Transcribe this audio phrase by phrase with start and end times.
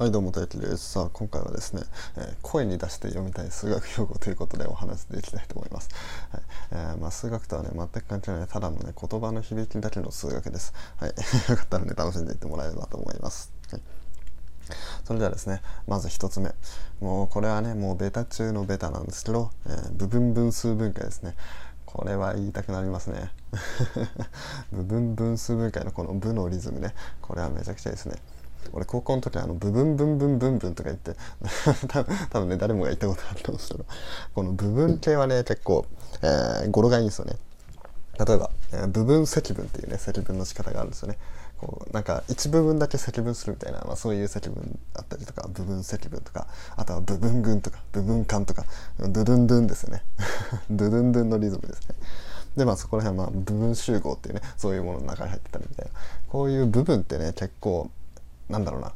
[0.00, 0.92] はいどうも大輝です。
[0.92, 1.82] さあ今回はですね、
[2.16, 5.90] えー、声に出して読みたい数学用語ということでお話していきたいと思います、
[6.32, 10.72] はいえー、まあ、数学とはね全く関係ないただのね言葉の響きだけの数学です。
[10.96, 11.10] はい
[11.50, 13.82] よかったらね楽しんでいってもらえればと思います、はい。
[15.04, 16.54] それではですねまず1つ目。
[17.00, 21.36] もうこれはねもうベタ中のベタなんですけど、えー、部分分数分解ですね。
[21.84, 23.30] これは言いたくなりますね。
[24.72, 26.94] 部分分数分解のこの部のリズムね。
[27.20, 28.16] これはめちゃくちゃですね。
[28.72, 31.16] 俺高校の時あのブブンブンブンブンブンとか言って
[32.30, 33.84] 多分ね誰もが言ったことあると思うんですけど
[34.34, 35.86] この部分系はね結構、
[36.22, 37.36] えー、語呂がいいんですよね。
[38.18, 41.18] 例えば、えー、部分積分っていうね積分の仕方があるんですよね。
[41.60, 48.64] こうなんか一部分だけ積分するみたいな、まあ、そういう積分あったりとか部分積分とかあとは部分群とか部分間とか
[48.98, 50.02] ドゥドゥンドゥンですよね。
[50.70, 51.94] ドゥドゥンドゥンのリズムですね。
[52.56, 55.92] でまあそこら辺はまあ部分集合っていうねそういうものの中に入ってたりみたいな。
[56.28, 57.90] こういう部分ってね結構
[58.50, 58.92] なんだろうな。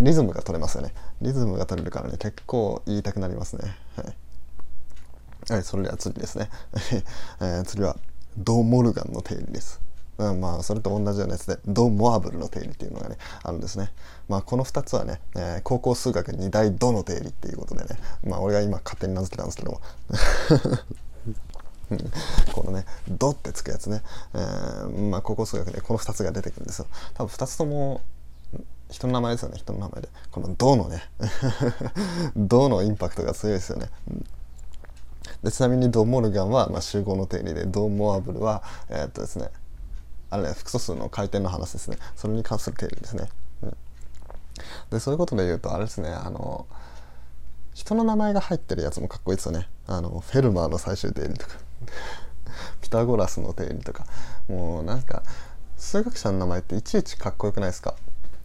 [0.00, 0.92] リズムが取れますよね。
[1.22, 2.18] リズムが取れるからね。
[2.18, 3.76] 結構言いたくなりますね。
[3.96, 6.50] はい、はい、それでは次ですね、
[7.40, 7.96] えー、次は
[8.36, 9.80] ド・モルガンの定理です。
[10.16, 13.92] うん、まあそれと同じようなやつでド・モアブルの定理っていうのがねあるんですね。
[14.28, 19.80] まあこの2つはね、えー、高校数学2大ドの定理っていうことでねまあ俺が今勝手に名付けたんですけども。
[22.52, 26.86] このね「ド」ってつくやつね、えー、まあ高校数学でこの2つが出てくるんですよ。
[27.12, 28.00] 多分2つとも
[28.90, 29.58] 人の名前ですよね。
[29.58, 30.08] 人の名前で。
[30.30, 31.02] この「ド」のね
[32.36, 33.88] 「ド」のインパクトが強いですよね、
[35.42, 39.50] でちなみにド・モルガンは、まあ、集合の定理でド・モアブルはえー、っとですね
[40.30, 41.98] あれね複素数の回転の話ですね。
[42.16, 43.28] それに関する定理ですね、
[43.62, 43.76] うん、
[44.90, 46.66] でそういうことで言うとあれですねあの
[47.74, 49.68] 人の名前が入ってるやつもかっこいいですよね。
[49.88, 51.54] あのフェルマーの最終定理とか。
[52.80, 54.06] ピタゴラスの定理とか。
[54.48, 55.24] もうなんか
[55.76, 57.96] 数学者の名前っていちいちかっこよくないですか？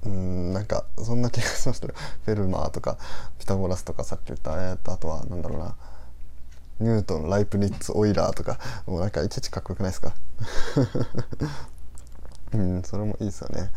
[0.05, 2.97] うんなんかそんな気がしましたフェルマーとか
[3.37, 5.75] ピタゴラスとかさっき言ったえっとあとはなんだろうな
[6.79, 10.13] ニュートンライプニッツオイラーとかもうなんかいちいちかっこよくないですか？
[12.53, 13.69] うんそれもいいですよね。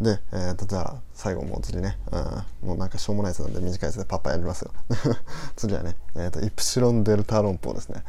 [0.00, 1.96] で、えー、とじゃあ最後もう次ね、
[2.62, 4.70] うん、もうなんかしょうもないやつなんで短いやつでパッパやりますよ。
[5.56, 8.02] 次はね、えーと、イプシロンデルタ論法ですね、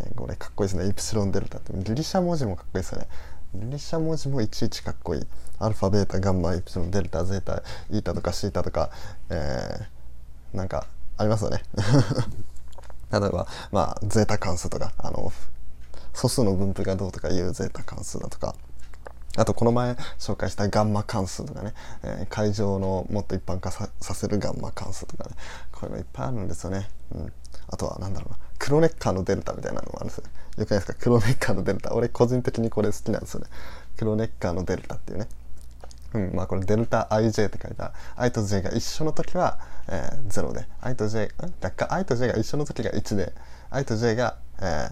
[0.00, 0.88] えー、これかっこいいですね。
[0.88, 3.08] イプシロンデルタってギリシャ文字もかっこいいですよね。
[3.52, 5.22] ギリシャ文字もいちいちかっこいい。
[5.58, 8.90] アルファベータガンマイプシロンデルタゼータイータとかシータとか、
[9.28, 11.64] えー、なんかありますよね。
[13.10, 15.32] 例えばまあゼータ関数とかあの
[16.14, 18.54] 素数の分布がどうとかいうゼータ関数だとか。
[19.36, 21.72] あとこの前紹介したガンマ関数とかね、
[22.02, 25.30] えー、会場のもっと一般化させるガンマ関数とかね。
[25.72, 27.32] こういうのいっぱいあるんですよね、うん、
[27.68, 28.49] あとは何だろうな。
[28.60, 30.24] クロネッカーのデルタみたいなのもあるんですよ。
[30.58, 30.94] よくないですか？
[30.94, 31.92] クロネッカーのデルタ。
[31.94, 33.46] 俺個人的にこれ好きなんですよね。
[33.96, 35.28] クロネッカーのデルタっていうね。
[36.12, 37.92] うんまあこれデルタ ij って書いた。
[38.16, 40.66] i と j が一緒の時は、えー、0で。
[40.82, 41.28] i と j ん？
[41.60, 43.32] だか i と j が一緒の時が1で。
[43.70, 44.88] i と j が、え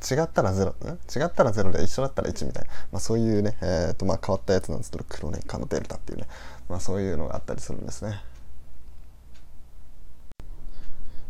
[0.00, 6.26] ー、違ったら0、違ったら0で一緒だったら1みたいな、まあ、そういうね、えーとまあ、変わったやつなんですけどクロネッカーのデルタっていうね、
[6.68, 8.20] まあ、そういうのがあったりするんですね。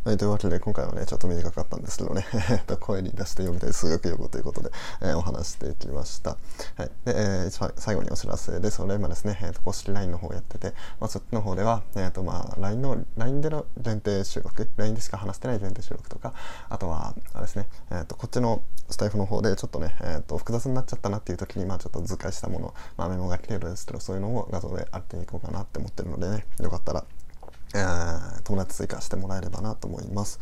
[0.04, 2.26] はい、というわけで今回はねちょっと短かったんですけどね
[2.80, 6.30] 声に出して読みたい数学用語ということで、えー、お話していきました。
[6.30, 8.78] はい、で、えー、一番最後にお知らせです。
[8.78, 16.34] それ今ですね、えーと、公式 LINE の方をやってて、まあ、そっちの方では、えーとまあ、LINE の LINE での限定収録 LINE でしか話してない限定収録とか
[16.68, 27.04] あとはあれですね、えーと、こっちのスタイフの方でちょっとね、えーと、複雑になっちゃったなっていう時に、まあ、ちょっと図解したもの、まあ、メモが程度ですけどそういうのを画像であっていこうかなって思ってるのでねよかったら
[27.74, 30.40] えー、友達追加してもらえればなと思います。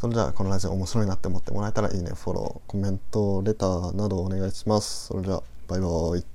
[0.00, 5.06] それではこのラジオ面白いなって思ってもらえたらいいね、フォロー、コメント、レターなどお願いします。
[5.06, 6.33] それではバイバーイ。